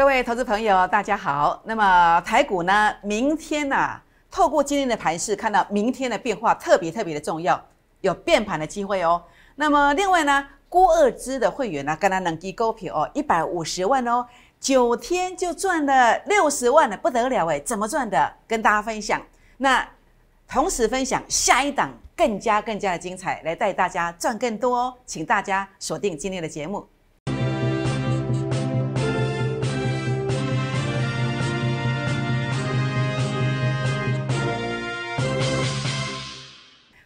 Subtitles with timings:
[0.00, 1.60] 各位投资朋友，大家好。
[1.66, 7.62] 那么台股呢，明天呢、透过今天的盘势，看到明天的变化特别特别的重要，
[8.00, 9.22] 有变盘的机会哦。
[9.56, 14.26] 那么另外呢，郭二支的会员呢，跟他能低勾票哦，一百五十万哦，
[14.58, 17.60] 九天就赚了六十万了，不得了哎！
[17.60, 18.32] 怎么赚的？
[18.48, 19.20] 跟大家分享。
[19.58, 19.86] 那
[20.48, 24.94] 同时分享下一档更加更加的精彩，来带大家赚更多哦。
[25.04, 26.88] 请大家锁定今天的节目。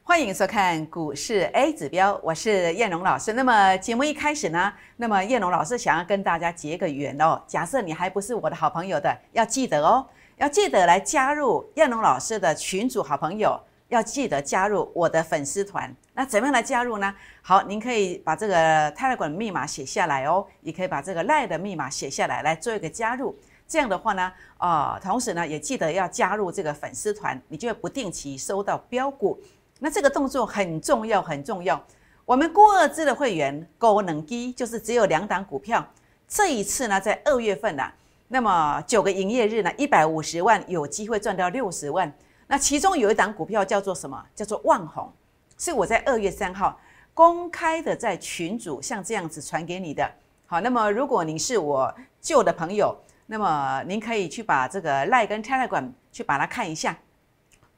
[0.06, 3.32] 欢迎收看股市 A 指标，我是燕荣老师。
[3.32, 7.42] 那么节目一开始呢，那么燕荣老师想要跟大家结个缘哦。
[7.46, 13.58] 假设你还不是我的好朋友的，要记得哦，要记得来加入燕荣老师的群组好朋友，
[13.88, 15.90] 要记得加入我的粉丝团。
[16.12, 17.12] 那怎么样来加入呢？
[17.40, 23.34] 好，您可以把这个 Telegram 密码写下来哦，也可以把这个 Line 的密码写下来，来做一个加入。
[23.66, 29.40] 这样的话呢，啊、同时呢，也记得要加入这个粉丝团，你就会不定期收到标股。
[29.80, 31.84] 那这个动作很重要，很重要。
[32.24, 35.86] 我们郭二支的会员高能低，就是只有两档股票。
[36.26, 37.82] 这一次呢，在二月份呢、
[38.28, 42.10] 那么九个营业日呢，一百五十万有机会赚到六十万。
[42.46, 44.24] 那其中有一档股票叫做什么？
[44.34, 45.12] 叫做万红，
[45.58, 46.78] 是我在二月三号
[47.12, 50.10] 公开的在群组像这样子传给你的。
[50.46, 56.96] 好，那么如果您是我旧的朋友，那么您可以去把这个 Line 跟 Telegram 去把它看一下，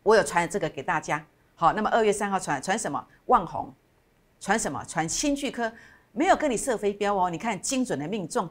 [0.03, 1.25] 我有传这个给大家。
[1.59, 3.03] 好，那么二月三号传传什么？
[3.25, 3.75] 万红，
[4.39, 4.85] 传什么？
[4.85, 5.73] 传新巨科，
[6.13, 7.31] 没有跟你射飞镖哦。
[7.31, 8.47] 你看精准的命中。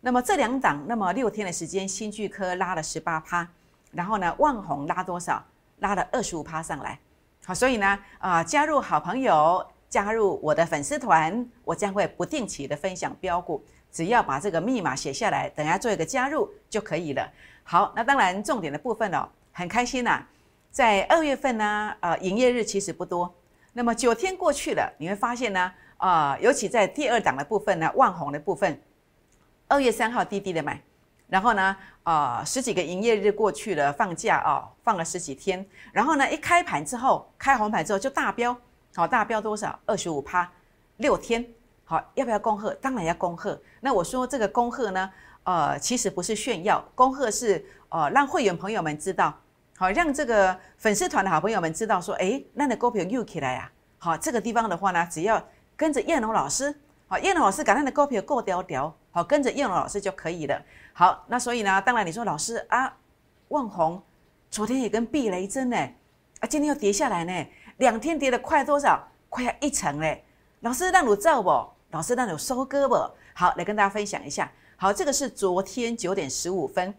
[0.00, 3.48] 那么这两档，那么六天的时间，新巨科拉了十八趴，
[3.92, 5.40] 然后呢，万红拉多少？
[5.78, 6.98] 拉了二十五趴上来。
[7.44, 17.32] 好，所以呢，啊、加入好朋友，加入我的粉丝团，我将会不定期的分享标股，只要把这个密码写下来，等下做一个加入就可以了。
[17.62, 20.26] 好，那当然重点的部分哦，很开心呐、
[20.78, 23.34] 在二月份呢，呃，营业日其实不多，
[23.72, 28.80] 那么九天过去了，你会发现呢，啊、尤其在第二档的部分呢，万红的部分，
[29.66, 30.80] 二月三号滴滴的买，
[31.26, 38.56] 然后呢，啊、十几个营业日过去了，放假哦，放了十几天，然后呢，一开盘之后，开红盘之后就大飙，
[38.94, 39.76] 好、大飙多少？
[39.84, 40.48] 二十五趴，
[40.98, 41.44] 六天，
[41.86, 42.72] 好，要不要恭贺？
[42.74, 43.60] 当然要恭贺。
[43.80, 45.10] 那我说这个恭贺呢，
[45.42, 49.36] 呃，其实不是炫耀，恭贺是呃让会员朋友们知道。
[49.78, 53.70] 好，让这个粉丝团的好朋友们知道说，哎，那的股票又起来啊！
[53.98, 55.40] 好，这个地方的话呢，只要
[55.76, 56.74] 跟着燕龙老师，
[57.06, 60.60] 好，燕龙老师把那的股票够调调，好，跟着燕龙老师就可以了。
[60.92, 62.92] 好，那所以呢，当然你说老师啊，
[63.50, 64.02] 万红
[64.50, 65.76] 昨天也跟避雷针呢，
[66.40, 67.46] 啊，今天又跌下来呢，
[67.76, 69.06] 两天跌了快多少？
[69.28, 70.24] 快要一成嘞！
[70.62, 71.50] 老师让你照不？
[71.92, 72.96] 老师让你收割不？
[73.32, 74.50] 好，来跟大家分享一下。
[74.76, 76.92] 好，这个是昨天九点十五分。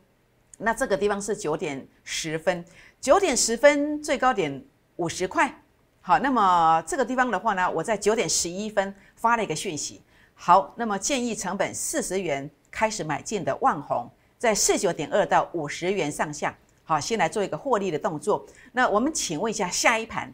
[0.62, 2.64] 那这个地方是九点十分，
[3.00, 4.64] 九点十分最高点
[4.98, 5.62] 五十块。
[6.02, 10.02] 好，那么这个地方的话呢，我在九点十一分发了一个讯息。
[10.36, 16.56] 好，那么建议成本四十元开始买进的万红，在四九点二到五十元上下。
[16.84, 18.46] 好，先来做一个获利的动作。
[18.72, 20.34] 那我们请问一下，下一盘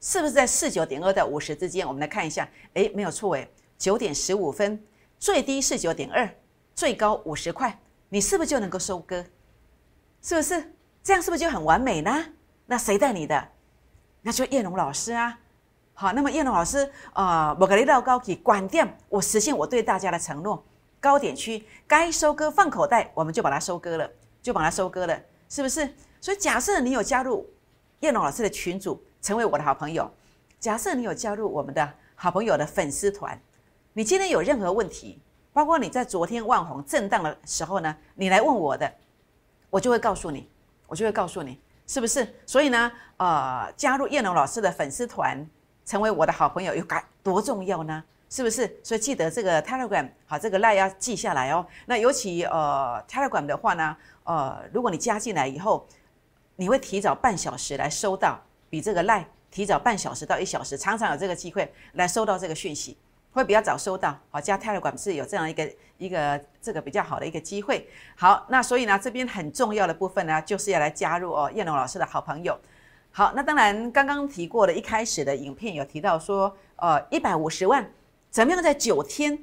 [0.00, 1.86] 是不是在四九点二到五十之间？
[1.86, 3.48] 我们来看一下，诶，没有错诶，
[3.78, 4.80] 九点十五分
[5.18, 6.28] 最低四九点二，
[6.74, 9.24] 最高五十块，你是不是就能够收割？
[10.26, 11.22] 是不是这样？
[11.22, 12.12] 是不是就很完美呢？
[12.66, 13.48] 那谁带你的？
[14.22, 15.38] 那就叶龙老师啊。
[15.94, 20.64] 好，那么叶龙老师啊，我给你到高级管店，我实现我对大家的承诺。
[20.98, 24.10] 高点区该收割放口袋，我们就把它收割了，
[24.42, 25.16] 就把它收割了，
[25.48, 25.88] 是不是？
[26.20, 27.48] 所以假设你有加入
[28.00, 30.10] 叶龙老师的群组，成为我的好朋友；
[30.58, 33.40] 假设你有加入我们的好朋友的粉丝团，
[33.92, 35.22] 你今天有任何问题，
[35.52, 38.92] 包括你在昨天万红震荡的时候呢，你来问我的。
[39.76, 40.48] 我就会告诉你，
[40.86, 42.26] 我就会告诉你，是不是？
[42.46, 45.46] 所以呢，呃，加入叶龙老师的粉丝团，
[45.84, 48.02] 成为我的好朋友，有该多重要呢？
[48.30, 48.74] 是不是？
[48.82, 51.66] 所以记得这个 Telegram 好，这个 line 要记下来哦。
[51.84, 55.86] 那尤其呃 Telegram 的话呢，呃，如果你加进来以后，
[56.56, 58.40] 你会提早半小时来收到，
[58.70, 62.96] 比这个 line 提早半小时到一小时，常常有这个机会来收到这个讯息。
[63.36, 67.86] 会比较早收到，好加 Telegram 是有这样一个一个这个比较好的一个机会。
[68.16, 72.58] 好，那所以呢，这边很重要的部分呢，就是要来加入哦，燕龙老师的好朋友。
[73.10, 77.86] 好，那当然刚刚提过的，一开始的影片有提到说，呃，一百五十万，
[78.30, 79.38] 怎么样在九天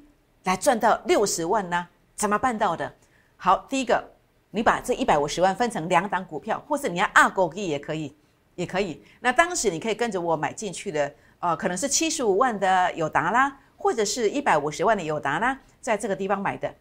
[0.46, 1.88] 来赚到六十万呢？
[2.16, 2.92] 怎么办到的？
[3.38, 4.04] 好，第一个，
[4.50, 8.16] 你把这一百五十万分成两档股票，或是你要二狗币也可以，
[8.56, 9.04] 也可以。
[9.20, 13.60] 那当时你可以跟着我买进去的，呃，可能是七十五万的友达啦。
[13.84, 16.74] 或者是一百五十万的友达呢，在这个地方买的，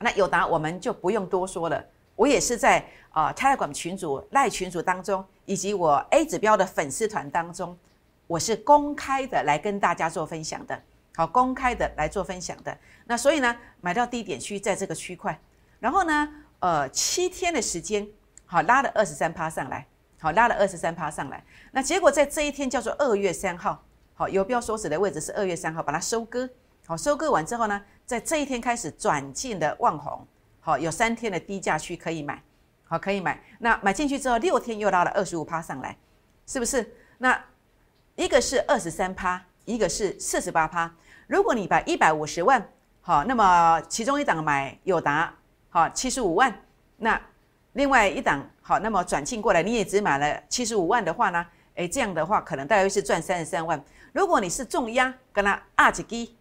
[0.00, 1.84] 那友达我们就不用多说了，
[2.16, 7.78] 我也是在啊 Telegram 群组、赖群组当中，以及我 A 指标的粉丝团当中，
[8.26, 10.82] 我是公开的来跟大家做分享的，
[11.14, 12.76] 好，公开的来做分享的。
[13.04, 15.38] 那所以呢，买到低点区在这个区块，
[15.78, 16.28] 然后呢，
[16.58, 18.04] 呃，七天的时间，
[18.46, 19.86] 好拉了二十三趴上来，
[20.18, 21.44] 好拉了二十三趴上来。
[21.70, 23.80] 那结果在这一天叫做二月三号，
[24.14, 26.48] 好，有标所指的位置是二月三号，把它收割，
[26.86, 30.26] 好，收割完之后呢，在这一天开始转进的万红，
[30.60, 32.42] 好，有三天的低价区可以买，
[32.84, 33.42] 好，可以买。
[33.58, 35.96] 那买进去之后，六天又拉了二十五趴上来，
[36.46, 36.94] 是不是？
[37.18, 37.42] 那
[38.14, 40.94] 一个是二十三趴，一个是四十八趴。
[41.26, 42.62] 如果你把一百五十万
[43.00, 45.32] 好，那么其中一档买友达，
[45.70, 46.54] 好七十五万，
[46.98, 47.20] 那
[47.72, 51.44] 另外一档好，那么转进过来你也只买了七十五万的话呢？
[51.76, 53.82] 诶，这样的话可能大约是赚三十三万。
[54.12, 56.36] 如果你是重压跟它二级低，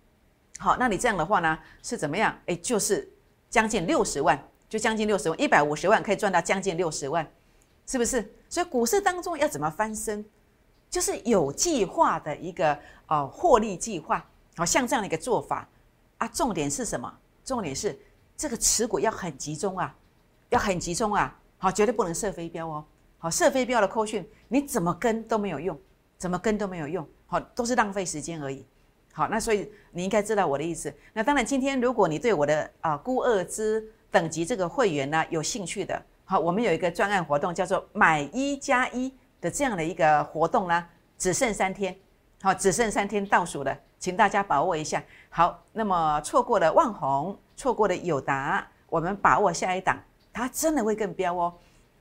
[0.60, 2.38] 好，那你这样的话呢是怎么样？
[2.46, 3.10] 诶，就是
[3.50, 4.38] 将近六十万，
[4.70, 7.26] 就将近六十万，一百五十万可以赚到将近六十万，
[7.88, 8.34] 是不是？
[8.50, 10.24] 所以股市当中要怎么翻身，
[10.90, 12.78] 就是有计划的一个
[13.08, 14.24] 呃获利计划，
[14.58, 15.68] 好像这样的一个做法。
[16.18, 17.12] 啊，重点是什么？
[17.44, 17.98] 重点是
[18.38, 19.96] 这个持股要很集中啊，
[20.50, 22.86] 要很集中啊，好，绝对不能射飞镖哦。
[23.18, 25.80] 好，射飞镖的扣讯，你怎么跟都没有用，
[26.18, 28.66] 怎么跟都没有用，好，都是浪费时间而已。
[29.14, 30.94] 好，那所以你应该知道我的意思。
[31.14, 33.82] 那当然，今天如果你对我的啊估二之
[34.12, 40.86] 等级这个会员呢有兴趣的，好，我们有一个专案活动叫做买一加一的这样的一个活动呢，
[41.18, 41.96] 只剩三天，
[42.42, 43.74] 好，只剩三天倒数了。
[43.98, 45.02] 请大家把握一下。
[45.30, 49.98] 好，那么错过了万红，错过了友达，我们把握下一档，
[50.34, 51.54] 它真的会更飙哦。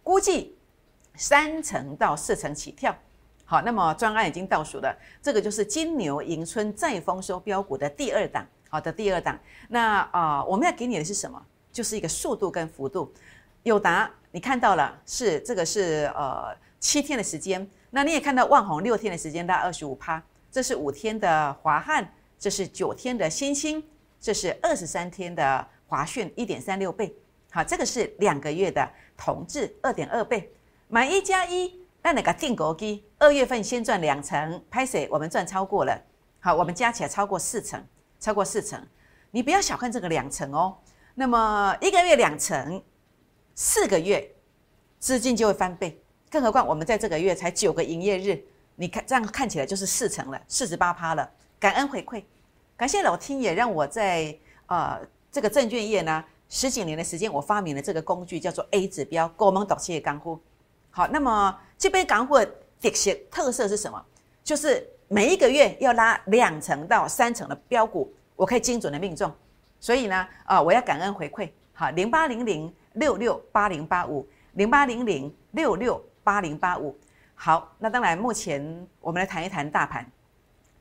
[0.03, 0.59] 估计
[1.15, 2.93] 三成到四成起跳。
[3.51, 8.47] 好，那么专案已经倒数了，这个就是金牛迎春再丰收标股的第二档。
[8.69, 9.37] 好的，第二档。
[9.69, 11.45] 那啊，我们要给你的是什么？
[11.73, 13.13] 就是一个速度跟幅度。
[13.65, 17.69] 友达，你看到了，是这个是呃七天的时间。
[17.91, 20.23] 那你也看到万红六天的时间，大概二十五趴。
[20.53, 22.09] 这是五天的华汉，
[22.39, 23.83] 这是九天的新星，
[24.21, 27.13] 这是二十三天的华讯，一点三六倍。
[27.51, 30.53] 好，这个是两个月的同质，二点二倍。
[30.87, 35.09] 买一加一，那那个定格机，二月份先赚两成，拍谁？
[35.11, 36.01] 我们赚超过了。
[36.41, 37.85] 好，我们加起来超过四成，
[38.19, 38.83] 超过四成。
[39.31, 40.79] 你不要小看这个两成哦。
[41.15, 42.83] 那么一个月两成，
[43.55, 44.35] 四个月
[44.99, 46.03] 资金就会翻倍。
[46.31, 48.43] 更何况我们在这个月才九个营业日。
[48.77, 51.31] 你看，这样看起来就是四成了，四十八趴了。
[51.59, 52.25] 感恩回馈，
[52.79, 54.35] 感谢老天爷让我在
[54.67, 54.99] 呃
[55.31, 60.41] 这个证券业呢十几年的时间，我发明了这个工具，叫做 A 指标，高门导企业干货。
[60.91, 64.05] 好，那么这杯港货特色特色是什么？
[64.43, 69.33] 就是每一个月要拉两成到三成的标股，我可以精准的命中。
[69.79, 71.51] 所以呢，啊，我要感恩回馈。
[71.73, 76.99] 好，零八零零六六八零八五，零八零零六六八零八五。
[77.35, 80.05] 好，那当然，目前我们来谈一谈大盘。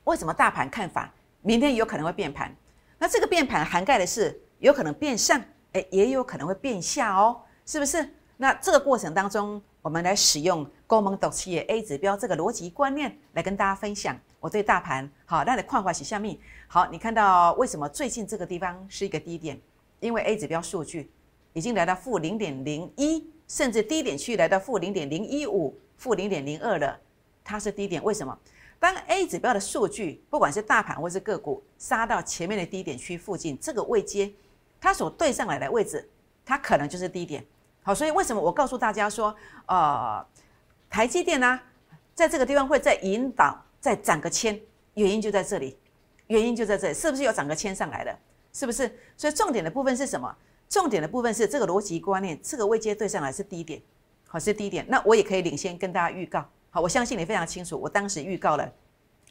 [0.05, 1.09] 为什么大盘看法
[1.41, 2.53] 明天有可能会变盘？
[2.97, 5.39] 那这个变盘涵盖的是有可能变上，
[5.73, 8.09] 哎，也有可能会变下哦，是不是？
[8.35, 16.37] 那这个过程当中，我们来使用高蒙斗企业 A 指标这个逻辑观念来跟大家分享我对大盘好，那你看法是下面。
[16.67, 19.59] 好，你看到为什么最近这个地方是一个低点？
[19.99, 21.09] 因为 A 指标数据
[21.53, 25.75] 已经来到负零点零一，甚至低点区来到负零点零一五。
[25.97, 26.99] 负零点零二了，
[27.43, 28.03] 它是低点。
[28.03, 28.37] 为什么？
[28.79, 34.31] 当 A 指标的数据，不管是大盘或是个股，杀到前面的低点区附近，这个位阶，
[34.79, 36.07] 它所对上来的位置，
[36.45, 37.43] 它可能就是低点。
[37.81, 39.35] 好，所以为什么我告诉大家说，
[39.67, 40.25] 呃，
[40.89, 41.59] 台积电呢，
[42.13, 44.59] 在这个地方会再引导再涨个千，
[44.93, 45.77] 原因就在这里，
[46.27, 48.19] 原因就在这里，是不是有涨个千上来了？
[48.51, 48.91] 是不是？
[49.15, 50.35] 所以重点的部分是什么？
[50.67, 53.81] 重点的部分是这个逻辑观念，这个位阶对上来是低点。
[54.27, 54.85] 好，是第一点。
[54.87, 56.45] 那我也可以领先跟大家预告。
[56.69, 58.71] 好，我相信你非常清楚，我当时预告了。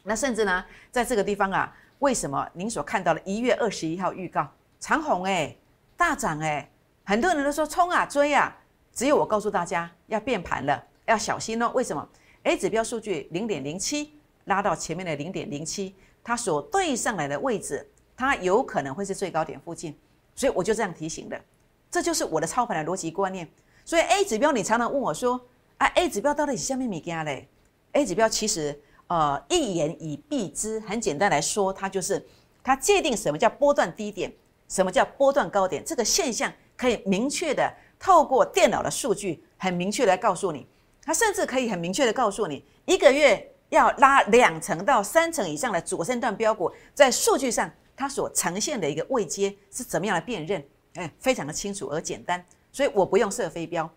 [0.03, 4.45] 那甚至呢，在这个地方啊，为什么您所看到的一月二十一号预告
[4.79, 5.55] 长虹哎
[5.95, 6.69] 大涨哎，
[7.09, 8.55] 很多人都说冲啊追啊，
[8.93, 11.71] 只有我告诉大家要变盘了，要小心哦。
[11.73, 12.07] 为什么
[12.43, 14.13] ？A 指标数据零点零七
[14.43, 17.83] 拉到前面的零点零七，它所对上来的位置，
[18.15, 19.97] 它有可能会是最高点附近，
[20.35, 21.41] 所以我就这样提醒的。
[21.89, 23.49] 这就是我的操盘的逻辑观念。
[23.83, 25.43] 所以 A 指标，你常常问我说
[25.79, 27.49] ：“啊，A 指标到底是下面米加嘞
[27.93, 32.23] ？”A 指标其实呃一言以蔽之，很简单来说，它就是
[32.63, 34.31] 它界定什么叫波段低点，
[34.67, 37.69] 什么叫波段高点，这个现象可以明确的
[37.99, 40.65] 透过电脑的数据很明确的告诉你。
[41.03, 50.63] 它甚至可以很明确的告诉你，一个月要拉两成到三成以上的主升段标股，在数据上它所呈现的一个位阶是怎么样的辨认。
[50.95, 53.89] 哎，非常的清楚而简单，所以我不用设飞镖，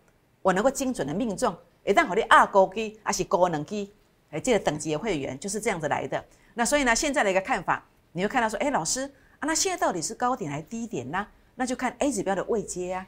[0.42, 1.56] 我能够精准的命中。
[1.84, 3.92] 一旦好你二高机还是高能机，
[4.30, 6.22] 哎，这个等级的会员就是这样子来的。
[6.54, 9.02] 那所以呢，现在的一个看法，你会看到说，哎，老师
[9.38, 11.26] 啊，那现在到底是高点还是低点呢？
[11.54, 13.06] 那就看 A 指标的位阶呀。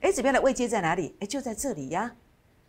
[0.00, 1.14] A 指标的位阶在哪里？
[1.20, 2.14] 哎，就在这里呀，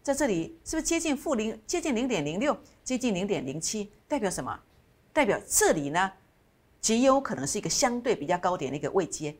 [0.01, 3.91] 在这里是不是接近负零，接近零点零六，接近零点零七？
[4.07, 4.57] 代表什么？
[5.11, 6.11] 代表这里呢，
[6.79, 9.35] 极有可能是一个相对比较高点的一个位阶。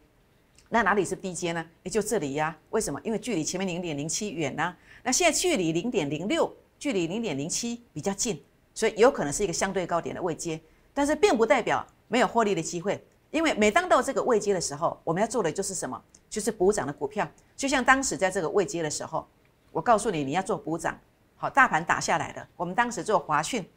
[0.69, 1.65] 那哪里是低阶呢？
[1.83, 2.57] 也就这里呀。
[2.71, 2.99] 为什么？
[3.03, 4.75] 因为距离前面零点零七远呢。
[5.03, 8.41] 那现在距离零点零六，距离零点零七比较近，
[8.73, 10.59] 所以有可能是一个相对高点的位阶。
[10.93, 13.01] 但是并不代表没有获利的机会。
[13.35, 16.01] 因为每当到这个位阶的时候，我们要做的就是什么？
[16.29, 17.29] 就是补涨的股票。
[17.57, 19.27] 就像当时在这个位阶的时候，
[19.73, 20.97] 我告诉你你要做补涨。
[21.35, 23.69] 好，大盘打下来的，我们当时做华讯，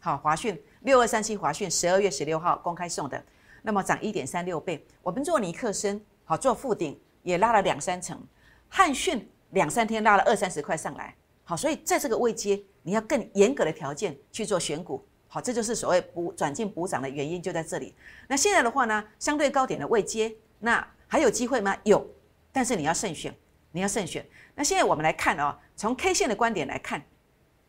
[0.00, 3.24] 好，华讯六二三七华讯，十二月十六号公开送的，
[3.62, 4.86] 那么涨一点三六倍。
[5.02, 8.22] 我们做尼克森，好，做附顶也拉了两三成，
[8.68, 15.02] 汉讯两三天拉了二三十块上来，好，所以在这个位阶，你要更严格的条件去做选股。
[15.36, 17.94] 好，这就是所谓补转进补涨的原因，就在这里。
[18.26, 21.76] 那现在的话呢，相对高点的未接，那还有机会吗？
[21.84, 22.10] 有，
[22.50, 23.36] 但是你要慎选，
[23.70, 24.26] 你要慎选。
[24.54, 27.04] 那现在我们来看哦，从 K 线的观点来看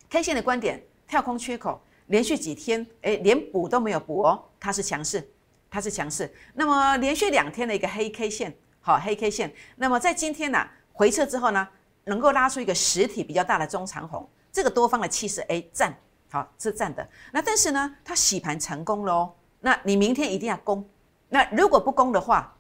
[0.10, 5.30] ，K 线的观点，跳空缺口连续几天，哎，连补都没有补哦，它是强势，
[5.70, 6.34] 它是强势。
[6.54, 11.68] 那么连续两天的一个黑 K 线，好，黑 K 线，那么在今天呢回撤之后呢，
[12.06, 15.94] 能够拉出一个实体比较大的中长红，这个多方的气势，哎，赞。
[16.29, 20.88] 好是站的，那但是呢，它洗盘成功了哦，那你明天一定要攻，
[21.29, 22.53] 那如果不攻的话，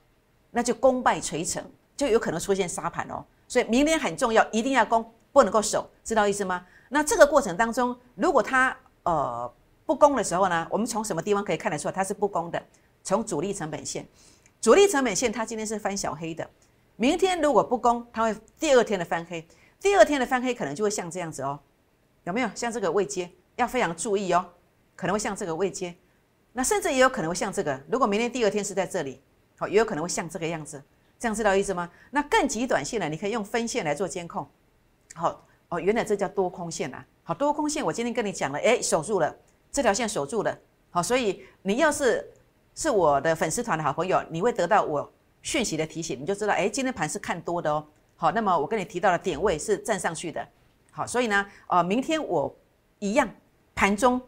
[0.51, 1.63] 那就功败垂成，
[1.95, 3.23] 就有可能出现杀盘哦。
[3.47, 6.65] 所以明天很重要，一定要攻，不能够守，知道意思吗？
[6.89, 9.53] 那这个过程当中，如果它呃
[9.85, 12.61] 不攻的时候呢，我们从什么地方可以看得出来它是不攻的？
[13.03, 14.05] 从主力成本线，
[14.59, 16.49] 主力成本线它今天是翻小黑的，
[16.95, 19.45] 明天如果不攻，它会第二天的翻黑，
[19.79, 21.59] 第二天的翻黑可能就会像这样子哦，
[22.23, 23.31] 有没有像这个位阶？
[23.57, 24.43] 要非常注意哦，
[24.95, 25.93] 可能会像这个位阶，
[26.53, 27.79] 那甚至也有可能会像这个。
[27.91, 29.21] 如果明天第二天是在这里，
[29.57, 30.81] 好，也有可能会像这个样子。
[31.19, 31.89] 这样知道意思吗？
[32.11, 34.47] 那更极短线了，你可以用分线来做监控。
[35.15, 37.03] 好哦，原来这叫多空线啊。
[37.23, 39.35] 好，多空线我今天跟你讲了，哎，守住了
[39.71, 40.55] 这条线，守住了。
[40.91, 42.31] 好，所以你要是
[42.75, 45.11] 是我的粉丝团的好朋友，你会得到我
[45.41, 47.83] 讯息的提醒，你就知道，哎，今天盘是看多的哦。
[48.15, 50.47] 好，那么我跟你提到的点位是站上去的。
[50.91, 52.55] 好，所以呢，呃，明天我
[52.99, 53.27] 一样。
[53.77, 54.19] 盘中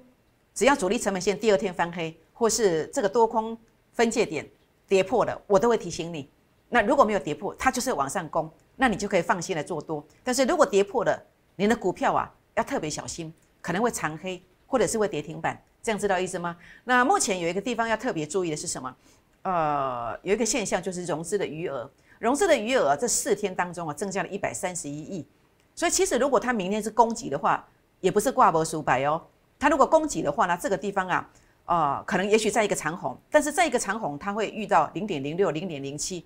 [0.53, 3.57] 只要主力成本线第二天翻黑，或是这个多空
[3.91, 4.47] 分界点
[4.87, 6.29] 跌破了，我都会提醒你。
[6.69, 10.05] 那如果没有跌破，它就是往上攻，那你就可以放心的做多。
[10.23, 11.19] 但是如果跌破了，
[11.55, 15.59] 你的股票啊要特别小心，可能会长黑，或者是会跌停板。
[15.81, 16.55] 这样知道意思吗？
[16.83, 18.95] 那目前有一个地方要特别注意的是什么？
[19.41, 21.89] 呃，有一个现象就是融资的余额，
[22.19, 25.25] 融资的余额这四天当中啊增加了一百三十一亿。
[25.73, 27.67] 所以其实如果它明天是攻击的话，
[27.99, 29.21] 也不是挂波数白哦。
[29.59, 31.29] 它如果攻击的话呢，这个地方啊，
[31.65, 36.25] 呃，可能也许在一个长红，但是在一个长红，它会遇到零点零六、零点零七，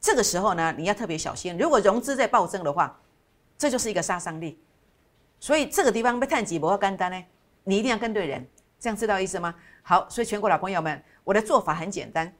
[0.00, 1.58] 这个时候呢，你要特别小心。
[1.58, 2.96] 如果融资在暴增的话，
[3.58, 4.58] 这就是一个杀伤力。
[5.40, 7.24] 所以这个地方被探几不要干单呢，
[7.64, 8.46] 你一定要跟对人，
[8.78, 9.52] 这样知道意思吗？
[9.82, 12.32] 好，所以全国老朋友们，我的做法很简单。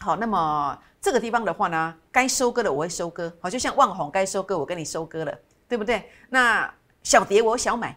[0.00, 5.38] 好，那么这个地方的话呢，该收割的我会收割，好，就像万红该收割，我跟你收割了，
[5.68, 6.10] 对不对？
[6.28, 6.68] 那
[7.04, 7.96] 小跌我小买。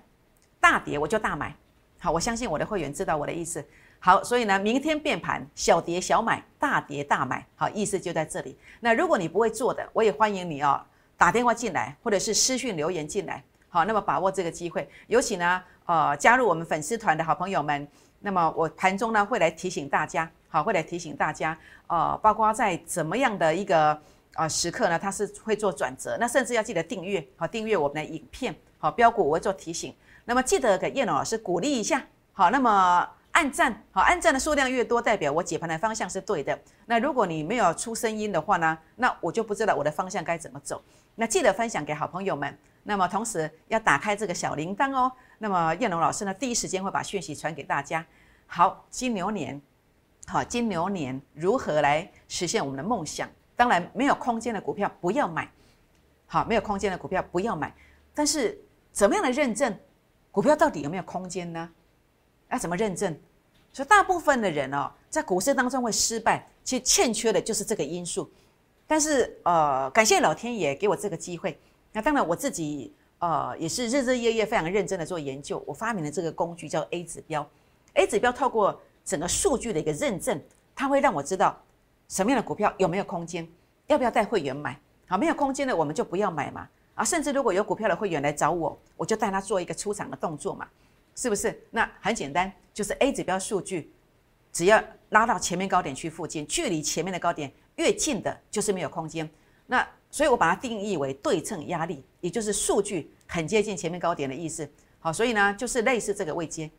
[0.65, 1.55] 大跌我就大买，
[1.99, 3.63] 好，我相信我的会员知道我的意思。
[3.99, 8.57] 好，所以呢，明天变盘，小跌小买，大跌大买，好，意思就在这里。
[8.79, 10.81] 那如果你不会做的，我也欢迎你哦，
[11.17, 13.43] 打电话进来，或者是私讯留言进来。
[13.69, 17.87] 好，那么把握这个机会，尤其呢，呃，加入我们粉丝团的好朋友们，
[18.21, 21.55] 那么我盘中呢会来提醒大家，好，会来提醒大家，
[21.85, 23.95] 呃，包括在怎么样的一个
[24.33, 29.93] 呃时刻呢，它是会做转折，那甚至要记得订阅，好，订阅我们的影片，好，标股我会做提醒。
[30.25, 32.03] 那么记得给叶龙老师鼓励一下，
[32.33, 36.59] 好，那么按赞，好，按赞的数量越多，代表我解盘的方向是对的。
[36.87, 40.81] 那如果你没有出声音的话呢，那我就不知道我的方向该怎么走。
[41.15, 45.11] 那记得分享给好朋友们，那么同时要打开这个小铃铛哦。
[45.37, 48.03] 那么叶龙老师呢，第一时间会把讯息传给大家。
[48.47, 49.61] 好，金牛年，
[50.27, 53.29] 好，金牛年如何来实现我们的梦想？
[53.55, 55.49] 当然，没有空间的股票不要买，
[56.25, 57.73] 好，没有空间的股票不要买。
[58.13, 58.57] 但是
[58.91, 59.77] 怎么样的认证？
[60.35, 61.69] 股票到底有没有空间呢？
[62.51, 63.17] 要怎么认证？
[63.71, 68.29] 所以大部分的人哦，在股市当中会失败，其实欠缺的就是这个因素。
[68.85, 71.57] 但是呃，感谢老天爷给我这个机会。
[71.93, 75.63] 那当然我自己呃也是日日夜夜非常认真的做研究。
[75.65, 77.49] 我发明了这个工具叫 A 指标。
[77.93, 80.37] A 指标透过整个数据的一个认证，
[80.75, 81.57] 它会让我知道
[82.09, 83.47] 什么样的股票有没有空间。
[83.87, 84.77] 要不要带会员买？
[85.07, 86.67] 好，没有空间的我们就不要买嘛。
[86.95, 90.65] 啊，甚至如果有股票的会员来找我，我就带他做一个出场的动作嘛，
[91.13, 91.61] 是不是？
[91.69, 93.91] 那很简单，就是 A 指标数据，
[94.53, 99.29] 只要拉到前面高点区附近，距离前面的高点越近的，就是没有空间。
[99.67, 104.65] 那所以我把它定义为对称压力，也就是数据很接近前面高点的意思。
[104.99, 106.71] 好，所以呢，就是类似这个位阶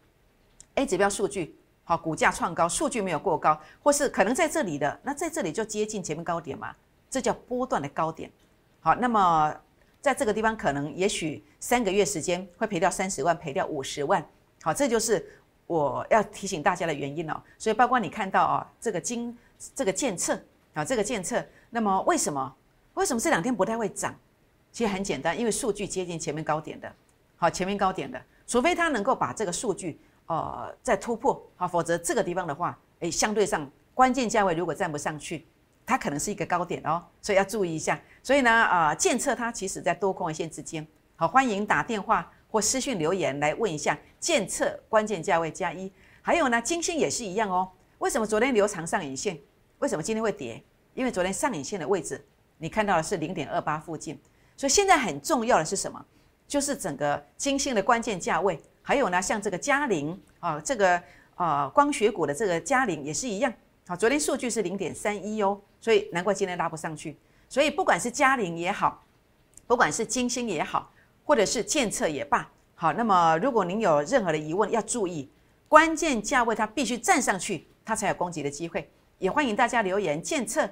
[0.76, 1.54] ，A 指标数据
[1.84, 6.74] 好，股价创高，数据没有过高，或是可能在这里的，那在这里就接近前面高点嘛，
[7.10, 8.30] 这叫波段的高点。
[8.80, 9.54] 好，那么。
[10.06, 14.24] 在这个地方，可能也许三个月时间会赔掉三十万，赔掉五十万。
[14.62, 15.28] 好，这就是
[15.66, 17.42] 我要提醒大家的原因哦。
[17.58, 19.36] 所以，包括你看到啊，这个金
[19.74, 20.40] 这个监测
[20.74, 22.54] 啊，这个监测，那么为什么
[22.94, 24.14] 为什么这两天不太会涨？
[24.70, 26.94] 其实很简单，因为数据接近前面高点的，
[27.34, 35.44] 好，前面高点的，除非它能够把这个数据呃再突破，好，否则这个地方的话，诶，相对上关键价位如果站不上去。
[35.88, 37.96] 它可能是一个高点哦，所以要注意一下。
[38.26, 40.84] 所以呢，啊，监测它其实在多空一线之间。
[41.14, 45.88] 好，欢迎打电话或私讯留言来问一下监测关键价位加一。
[46.22, 47.70] 还有呢，金星也是一样哦。
[47.98, 49.38] 为什么昨天留长上影线？
[49.78, 50.60] 为什么今天会跌？
[50.94, 52.20] 因为昨天上影线的位置
[52.58, 54.20] 你看到的是零点二八附近。
[54.56, 56.04] 所以现在很重要的是什么？
[56.48, 58.60] 就是整个金星的关键价位。
[58.82, 61.00] 还有呢，像这个嘉陵啊，这个
[61.36, 63.54] 啊光学股的这个嘉陵也是一样。
[63.86, 65.60] 好，昨天数据是零点三一哦。
[65.80, 67.16] 所以难怪今天拉不上去。
[67.48, 69.04] 所以不管是嘉陵也好，
[69.66, 70.92] 不管是金星也好，
[71.24, 75.30] 或者是建测也罢，好，那么如果您有任何的疑问，要注意
[75.68, 78.90] 关键价位它必须站上去，它才有攻击的机会。
[79.18, 80.68] 也欢迎大家留言建测、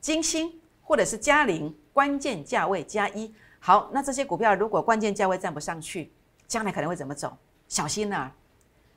[0.00, 3.32] 金星或者是嘉陵关键价位加一。
[3.58, 6.12] 好，那这些股票如果关键价位站不上去，
[6.46, 7.36] 将来可能会怎么走？
[7.68, 8.32] 小心呐！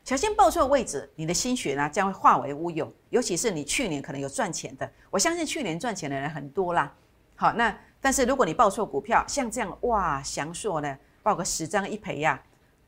[0.03, 2.91] 小心报错位置，你的心血呢将会化为乌有。
[3.09, 6.91] 尤其是你去年可能有赚钱的，我相信去年赚钱的人很多啦。
[7.35, 12.41] 好，那但是如果你报错股票，像这样哇，祥硕呢报个十张一赔呀，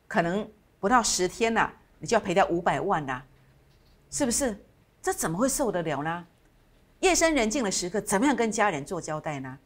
[0.07, 3.21] 可能不到十天呐，你就要赔掉五百万呐，
[4.09, 4.57] 是不是？
[5.01, 6.25] 这怎么会受得了呢？
[7.01, 9.57] 夜深人静的时刻，怎么样跟家人做交代呢？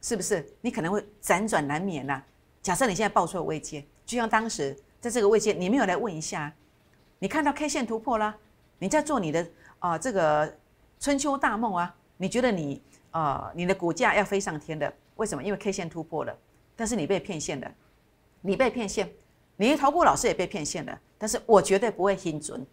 [0.00, 0.46] 是不是？
[0.60, 2.22] 你可能会辗转难眠呐。
[2.62, 6.52] 假设你现在报错位阶，就像当时在这个位阶，你没有来问一下。
[7.22, 8.36] 你看到 K 线突破了，
[8.80, 9.46] 你在做你的
[9.78, 10.52] 啊这个
[10.98, 11.94] 春秋大梦啊？
[12.16, 12.82] 你觉得你
[13.12, 14.92] 啊你的股价要飞上天的？
[15.14, 15.40] 为什么？
[15.40, 16.36] 因为 K 线突破了，
[16.74, 17.72] 但是你被骗线了，
[18.40, 19.08] 你被骗线，
[19.54, 20.98] 你的投顾老师也被骗线了。
[21.16, 22.66] 但是我绝对不会听准，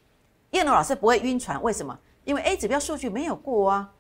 [0.50, 1.62] 叶龙老师不会晕船。
[1.62, 1.96] 为什么？
[2.26, 3.94] 因为 A 指标数据没有过啊，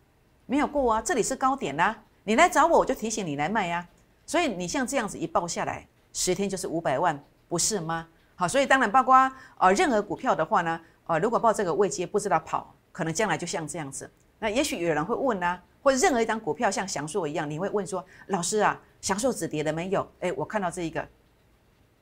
[0.47, 1.95] 没有过啊，这里是高点啦。
[2.23, 3.87] 你来找我，我就提醒你来卖呀。
[4.25, 8.07] 所以你像这样子一报下来，十天就是五百万，不是吗？
[8.39, 14.09] 好，所以当然包括呃任何股票的话呢，呃如果报这个位阶不知道跑，可能将来就像这样子。
[14.39, 20.09] 那也许有人会问呢，或者任何一张股票像祥硕一样，你会问说，老师啊，祥硕止跌了没有？
[20.21, 21.05] 哎，我看到这一个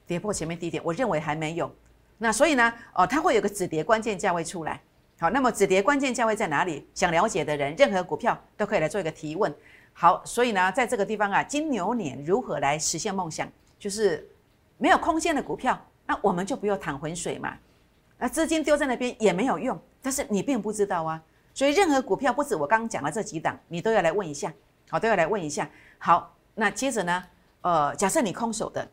[0.06, 1.74] 跌破前面低点，我认为还没有。
[2.20, 4.80] 那所以呢，哦，它会有个止跌关键价位出来。
[5.20, 6.88] 好，那么止跌关键价位在哪里？
[6.94, 9.52] 想了解的人，任何股票都可以来做一个提问。
[9.92, 13.52] 好，所以呢，在这个地方啊，金牛年如何来实现梦想？
[13.80, 14.30] 就是
[14.78, 15.84] 没有空间的股票。
[16.08, 17.56] 那我们就不要淌浑水嘛，
[18.18, 21.22] 那资金丢在那边也没有用，但是你并不知道啊，
[21.54, 24.52] 所以任何股票不止我刚刚讲的这几档，你都要来问一下，
[24.90, 25.70] 好，都要来问一下。
[26.00, 27.24] 好，那接着呢，
[27.62, 28.88] 呃，假设你空手的，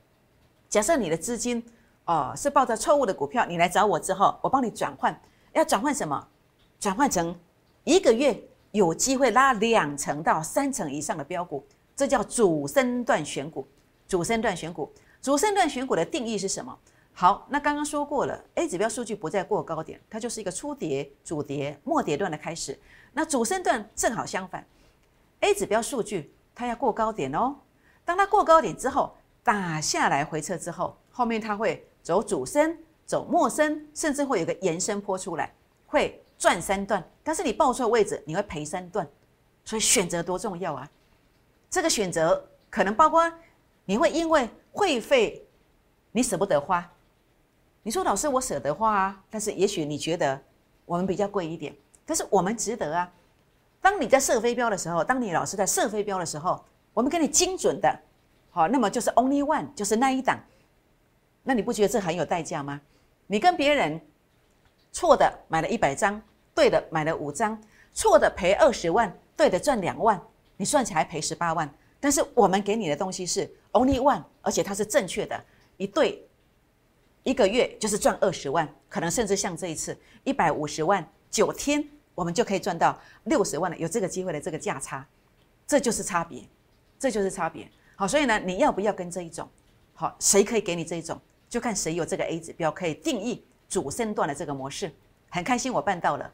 [0.69, 1.65] 假设你的资金，
[2.05, 5.19] 呃，是抱着错误的股票，你来找我之后，我帮你转换，
[5.53, 6.29] 要转换什么？
[6.81, 7.35] 转换成
[7.85, 8.39] 一个月
[8.73, 13.67] 有机会拉两成到三成以上的标股，这叫主升段选股。
[14.07, 16.79] 主升段选股，主升段选股的定义是什么？
[17.17, 22.77] 好，那刚刚说过了，A 指标数据不再过高点，它就是一个初跌、主跌、末跌段的开始。
[23.13, 24.67] 那主升段正好相反
[25.39, 27.55] ，A 指标数据它要过高点哦。
[28.05, 35.55] 当它过高点之后，打下来回撤之后，后面它会走主升、走末升，甚至会有个延伸坡出来，
[35.87, 37.03] 会赚三段。
[37.23, 39.09] 但是你报错位置，你会赔三段。
[39.65, 40.91] 所以选择多重要啊！
[41.71, 43.33] 这个选择可能包括
[43.85, 45.47] 你会因为会费
[46.11, 46.91] 你舍不得花。
[47.87, 50.41] 你说老师，我舍得花啊，但是也许你觉得
[50.87, 53.13] 我们比较贵一点，但是我们值得啊。
[53.79, 58.01] 当你在射飞镖的时候，当你老师在射飞镖的时候，我们给你精准的，
[58.51, 60.41] 好，那么就是 only one，就是那一档。
[61.43, 62.81] 那你不觉得这很有代价吗？
[63.27, 64.01] 你跟别人
[64.91, 66.19] 错的买了一百张，
[66.55, 67.61] 对的买了五张，
[67.93, 70.19] 错的赔二十万，对的赚两万，
[70.57, 71.71] 你算起来赔十八万。
[72.01, 75.39] 但是我们给你的东西是 only one，而且它是正确的，
[75.77, 76.27] 一对。
[77.25, 81.83] 一个月就是赚二十万，可能甚至像这一次一百五十万，九天
[82.15, 83.77] 我们就可以赚到六十万了。
[83.77, 85.07] 有这个机会的这个价差，
[85.67, 86.43] 这就是差别，
[86.99, 87.67] 这就是差别。
[87.97, 89.49] 好，所以呢，你要不要跟这一种？
[89.95, 91.19] 好，谁可以给你这一种？
[91.49, 94.93] 就看谁有这个 A 指标可以定义主升段的这个模式。
[95.31, 96.31] 很开心，我办到了，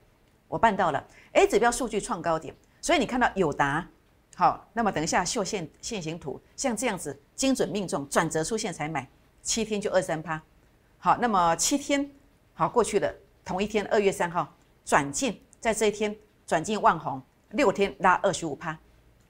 [0.48, 2.53] 我办到了 A 指标数据创高点。
[2.81, 3.87] 所以你看到有达，
[4.35, 9.09] 好，那么等一下秀线线形图，像这样子精准命中，转折出现才买，
[9.42, 10.42] 七天就二三趴。
[11.02, 12.06] 好，那么七天
[12.52, 14.46] 好过去的同一天，二月三号
[14.84, 16.14] 转进，在这一天
[16.46, 17.20] 转进万红，
[17.52, 18.78] 六天拉二十五趴，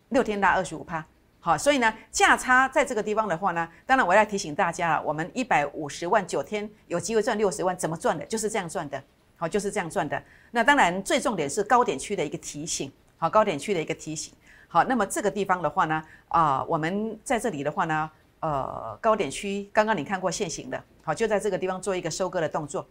[0.08, 1.06] 六天拉二十五趴。
[1.38, 8.26] 好，所以呢，价差在这个地方的话呢，当然我要提醒大家了，我们一百五十万九天有机会赚六十万，怎么赚的？
[8.26, 9.00] 就是这样赚的。
[9.36, 10.20] 好，就是这样赚的。
[10.50, 12.90] 那当然，最重点是高点区的一个提醒。
[13.16, 14.34] 好，高点区的一个提醒。
[14.66, 22.86] 好，那么这个地方的话呢，啊，我们在这里的话呢，呃，高点区刚刚你看过现行的，好，就在这个地方做一个收割的动作，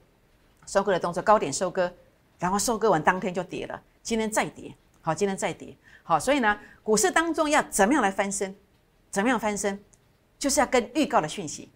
[0.67, 1.91] 收割的动作，高点收割，
[2.37, 5.75] 然后收割完当天就跌了，今天再跌，好，今天再跌。
[6.03, 8.55] 好，所以呢，股市当中要怎么样来翻身？
[9.09, 9.83] 怎么样翻身？
[10.37, 11.69] 就是要跟预告的讯息，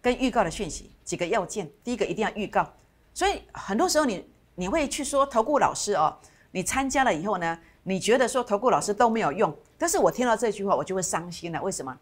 [0.00, 1.68] 跟预告的讯息几个要件。
[1.82, 2.72] 第一个一定要预告。
[3.12, 6.16] 所以很多时候你你会去说投顾老师哦，
[6.52, 9.52] 你参加了以后呢，你觉得说投顾老师都没有用。
[9.76, 11.60] 但是我听到这句话我就会伤心了。
[11.60, 11.96] 为什么？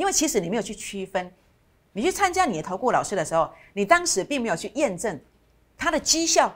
[0.00, 1.30] 因为其实你没有去区分，
[1.92, 5.20] 你去参加你的投顾老师的时候，你当时并没有去验证
[5.76, 6.50] 他的绩效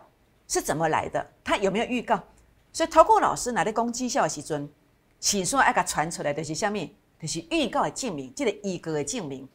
[0.49, 2.19] 是怎么来的，他有没有预告。
[2.73, 4.67] 所以投顾老师拿的攻绩效的时阵，
[5.21, 9.47] 起说爱个传出来的是下面，就是预告的证明，记得一个的证明。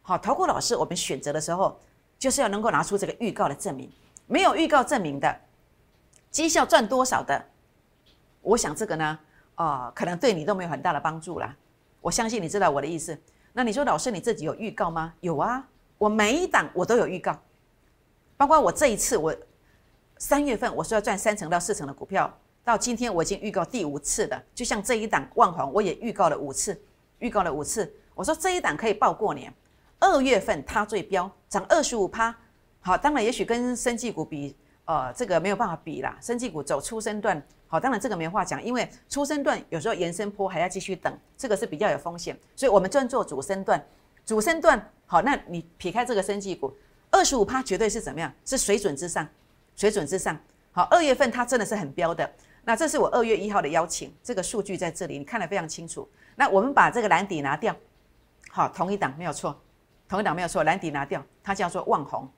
[0.00, 1.78] 好，投顾老师我们选择的时候，
[2.18, 3.92] 就是要能够拿出这个预告的证明。
[4.26, 5.40] 没有预告证明的
[6.30, 7.44] 绩效赚多少的，
[8.40, 9.18] 我想这个呢，
[9.56, 11.54] 啊，可能对你都没有很大的帮助啦。
[12.06, 13.18] 我相信你知道我的意思。
[13.52, 15.12] 那你说老师你自己有预告吗？
[15.22, 15.66] 有啊，
[15.98, 17.36] 我每一档我都有预告，
[18.36, 19.34] 包括我这一次我
[20.16, 22.32] 三月份我说要赚三成到四成的股票。
[22.62, 26.80] 到今天我已经预告第五次的，就像这一档万红，我也预告了五次，
[27.18, 27.92] 预告了五次。
[28.14, 29.52] 我说这一档可以报过年，
[29.98, 32.32] 二月份它最标，涨二十五趴。
[32.78, 34.54] 好，当然也许跟生技股比，
[34.86, 36.16] 呃，这个没有办法比啦。
[36.20, 42.36] 生技股走出生段，好，当然这个没话讲，因为出生段有时候延伸坡还要继续等，这个是比较有风险。
[42.56, 43.84] 所以我们专做主升段，
[44.24, 46.74] 主升段好，那你撇开这个生技股，
[47.10, 48.32] 二十五趴绝对是怎么样？
[48.44, 49.28] 是水准之上，
[49.76, 50.36] 水准之上。
[50.72, 52.28] 好，二月份它真的是很标的。
[52.64, 56.08] 那这是我二月一号的邀请，这个数据在这里，你看得非常清楚。
[56.34, 57.74] 那我们把这个蓝底拿掉，
[58.50, 59.58] 好，同一档没有错，
[60.08, 62.28] 同一档没有错，蓝底拿掉，它叫做万红，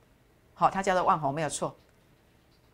[0.55, 1.75] 好，它叫做万红没有错，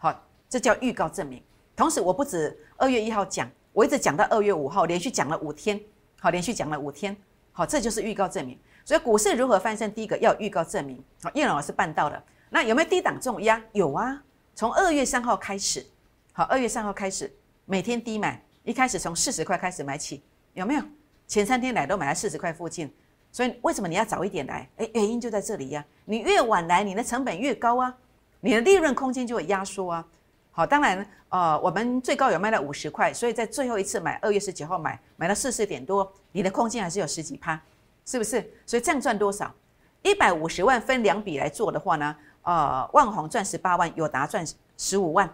[0.05, 1.43] 好，这叫预告证明。
[1.75, 5.81] 同时，我不止二月一号讲，我一直讲到二月五号，连续讲了五天，
[6.21, 7.17] 好，连续讲了五天，
[7.53, 8.59] 好，这就是预告证明。
[8.85, 12.23] 所以股市如何翻身，第一个要预告证明，好，叶老师办到了。
[12.51, 13.59] 那有没有低档重压？
[13.73, 14.23] 有啊，
[14.55, 15.83] 从二月三号开始，
[16.35, 17.35] 好，二月三号开始。
[17.65, 20.83] 每天低买，一开始从四十块开始买起，有没有？
[21.27, 22.93] 前三天来都买在四十块附近，
[23.33, 24.69] 所以为什么你要早一点来？
[24.77, 25.83] 诶，原因就在这里呀。
[26.05, 27.97] 你越晚来，你的成本越高啊，
[28.45, 30.05] 你的利润空间就会压缩啊。
[30.51, 37.59] 好，当然，呃，我们最高有卖到五十块，所以在最后一次买，二月十九号买，买到四十点多，你的空间还是有十几趴，
[38.05, 38.41] 是不是？
[38.67, 39.51] 所以这样赚多少？
[40.03, 42.15] 一百五十万分两笔来做的话呢？
[42.43, 45.29] 呃，万红赚十八万，友达赚十五万。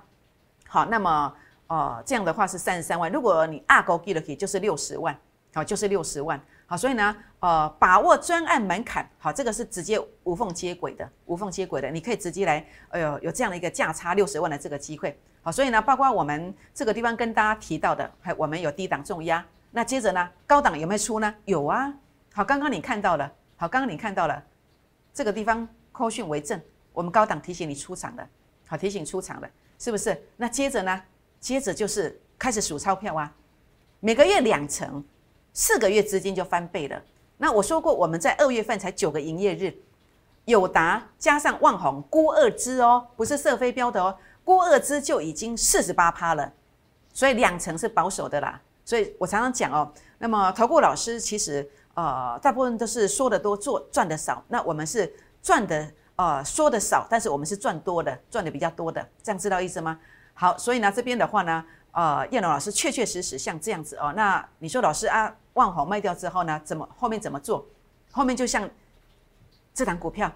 [0.69, 1.35] 好，那么。
[1.67, 3.13] 呃，这样的话是三十三万。
[3.13, 5.17] 如果你二勾给了可以，就是六十万，
[5.55, 6.41] 好，就是六十万。
[6.71, 15.19] 好，所以呢，呃，把握专案门槛，好，这个是直接无缝接轨的，无缝接轨的，你可以直接来，哎呦，有这样的一个价差六十万的这个机会。
[15.43, 21.35] 好，所以呢，包括我们这个地方跟大家提到的，还我们有低档重压，那接着呢，高档有没有出呢？
[21.45, 21.93] 有啊。
[22.33, 24.41] 好，刚刚你看到了，好，刚刚你看到了
[25.13, 26.61] 这个地方扣讯为证，
[26.93, 28.25] 我们高档提醒你出场的，
[28.69, 30.17] 好，提醒出场了，是不是？
[30.37, 31.03] 那接着呢？
[31.41, 33.35] 接着就是开始数钞票啊，
[33.99, 35.03] 每个月两成，
[35.53, 37.03] 四个月资金就翻倍了。
[37.39, 39.75] 那我说过，我们在二月份才九个营业日，
[40.45, 46.53] 友达加上万宏估二支哦，不是射飞镖的哦，估二支就已经四十八趴了，
[47.13, 48.61] 所以两成是保守的啦。
[48.85, 55.11] 所以我常常讲哦，那么投顾老师其实呃大部分都是说的多做赚的少，那我们是
[55.41, 59.99] 赚的呃说的少，但是我们是赚多的，赚的比较多的，这样知道意思吗？
[60.35, 64.13] 好，所以呢，这边的话呢，呃，叶龙老师确确实实像这样子哦。
[64.17, 67.67] 那你说老师啊，万红卖掉之后呢，怎么后面怎么做？
[68.13, 68.69] 后面就像
[69.75, 70.31] 这档股票，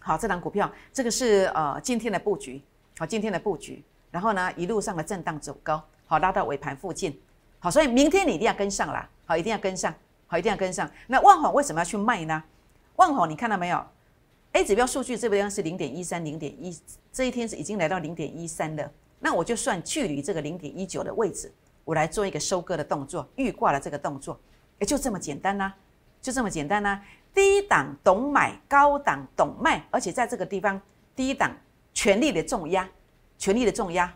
[0.00, 2.62] 好，这档股票，这个是呃今天的布局，
[2.98, 7.20] 好，今天的布局，然后呢，一路上的震荡走高，好，拉到尾盘附近，
[7.58, 9.94] 好，所以明天你一定要跟上啦，好，一定要跟上，
[10.26, 10.90] 好，一定要跟上。
[11.06, 12.42] 那万红为什么要去卖呢？
[12.96, 13.84] 万红，你看到没有
[14.52, 16.78] ？A 指标数据这边是零点一三，零点一，
[17.12, 18.90] 这一天是已经来到零点一三了。
[19.24, 21.52] 那我就算距离这个零点一九的位置，
[21.84, 24.36] 我来做一个收割的动作，预挂的这个动作，
[24.80, 25.72] 也就这么简单呐，
[26.20, 27.00] 就这么简单呐。
[27.32, 30.78] 低档懂买，高档懂卖，而且在这个地方，
[31.14, 31.56] 低档
[31.94, 32.86] 全力的重压，
[33.38, 34.12] 全力的重压，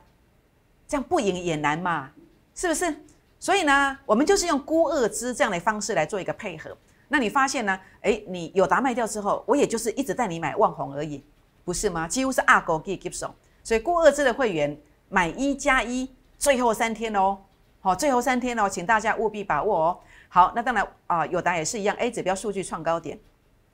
[0.89, 2.11] 这样不赢也难嘛，
[2.53, 2.93] 是不是？
[3.39, 6.77] 所以呢，我们就是用估二支这样的方式来做一个配合。
[7.09, 7.79] 那你发现呢？
[8.01, 11.23] 哎，你有达卖掉之后，我也就是一直带你买万红而已，
[11.65, 12.09] 不是吗？
[12.09, 13.33] 几乎是二狗给接手。
[13.63, 14.77] 所以估二支的会员
[15.09, 17.39] 买一加一，最后三天哦，
[17.81, 20.01] 好，最后三天哦，请大家务必把握哦。
[20.29, 23.19] 好，那当然啊，友达也是一样，A 指标数据创高点，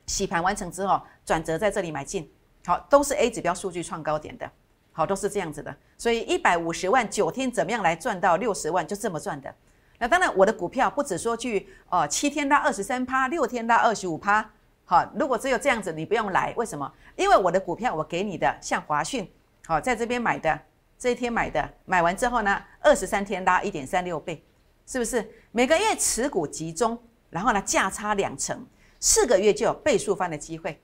[0.07, 2.31] 洗盘完成之后转折在这里买进，
[2.67, 4.51] 好，都是 A 指标数据创高点的，
[4.93, 5.75] 好，都是这样子的。
[5.97, 9.53] 所以一百五十万九天怎么样来赚到六十万，就这么赚的。
[9.99, 14.51] 那当然，我的股票不止说去哦，七天拉二十三趴，六天拉二十五趴，
[14.85, 16.93] 好，如果只有这样子，你不用来，为什么？
[17.17, 19.31] 因为我的股票我给你的像华讯，
[19.65, 20.61] 好，在这边买的
[21.03, 24.41] 这一天买的，买完之后呢，二十三天拉一点三六倍。
[24.87, 26.97] 是不是每个月持股集中，
[27.29, 28.65] 然后呢价差两成，
[29.01, 30.81] 四个月就有倍数翻的机会，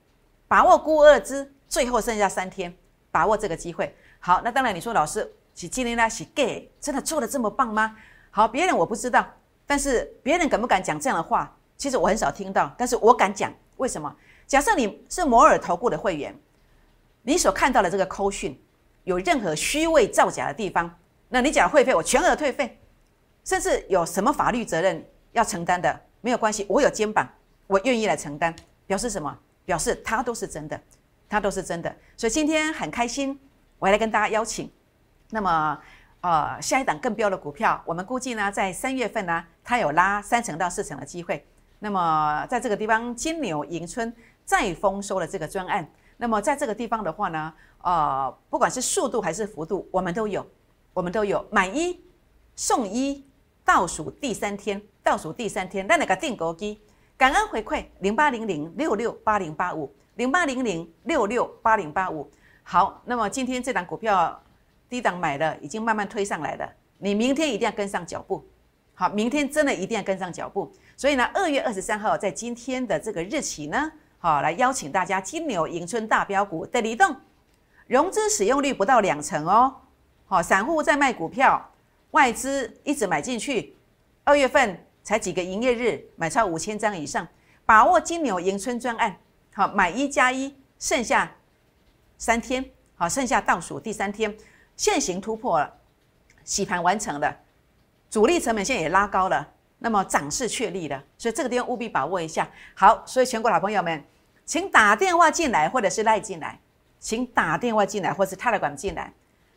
[0.49, 2.77] 把握估二支，最后剩下三天，
[3.13, 3.95] 把握这个机会。
[4.19, 5.21] 好，那当然你说老师，
[5.55, 7.95] 是今天呢是 gay，真的做的这么棒吗？
[8.33, 9.25] 好，别人我不知道，
[9.69, 11.57] 但是别人敢不敢讲这样的话？
[11.77, 14.13] 其实我很少听到，但是我敢讲，为什么？
[14.49, 16.37] 假设你是摩尔投顾的会员，
[17.23, 18.61] 你所看到的这个扣讯
[19.09, 20.95] 有任何虚伪造假的地方，
[21.31, 22.79] 那你讲会费，我全额退费。
[23.43, 27.27] 甚至有什么法律责任要承担的没有关系，我有肩膀，
[27.67, 28.55] 我愿意来承担。
[28.87, 29.35] 表示什么？
[29.65, 30.79] 表示它都是真的，
[31.27, 31.91] 它都是真的。
[32.19, 33.41] 所以今天很开心，
[33.79, 34.71] 我来跟大家邀请。
[35.31, 35.79] 那么，
[36.21, 41.47] 呃，下一档更标的股票，我们估计呢，在三月份呢，它有拉三成到四成的机会。
[41.79, 47.53] 那么，在这个地方，金牛迎春再丰收的这个专案，那么在这个地方的话呢，
[47.83, 50.47] 呃，不管是速度还是幅度，我们都有，
[50.93, 51.99] 我们都有买一
[52.55, 53.25] 送一。
[53.65, 56.81] 倒数第三天，倒数第三天，那那个定格机，
[57.19, 62.27] 感恩回馈零八零零六六八零八五零八零零六六八零八五。
[62.63, 64.43] 好，那么今天这档股票
[64.89, 68.43] 低档买的已经慢慢推上来了，你明天一定要跟上脚步。
[68.95, 70.73] 好，明天真的一定要跟上脚步。
[70.97, 77.17] 所以呢，二月二十三号在今天的这个日期呢，好来邀请大家金牛迎春大标股的移动，
[77.87, 79.77] 融资使用率不到两成哦。
[80.27, 81.71] 好，散户在卖股票。
[82.13, 83.77] 外资一直买进去，
[84.25, 87.29] 二月份才几个营业日，买超五千张以上，
[87.67, 89.15] 把握金牛迎春专案，
[89.53, 91.31] 好买一加一，剩下
[92.17, 92.65] 三天，
[92.97, 94.35] 好剩下倒数第三天，
[94.75, 95.75] 现行突破了，
[96.45, 97.37] 洗盘完成了，
[98.09, 99.47] 主力成本线也拉高了，
[99.79, 102.49] 那么涨势确立了，所以这个地方务必把握一下。
[102.75, 104.05] 好，所以全国老朋友们，
[104.45, 106.59] 请打电话进来，或者是赖进来，
[106.99, 109.13] 请打电话进来，或是泰来管进来，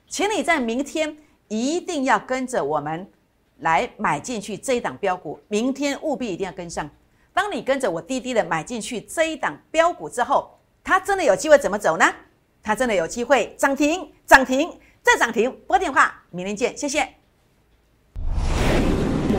[0.07, 1.17] 请你在明天。
[1.53, 3.05] 一定要跟着我们
[3.57, 6.89] 来买进去这一档标股，明天务必一定要跟上。
[7.33, 12.05] 当你跟着我滴滴的买进去这一档标股之后，它真的有机会怎么走呢？
[12.63, 15.51] 它真的有机会涨停，涨停再涨停。
[15.67, 17.20] 拨电话，明天见，谢谢。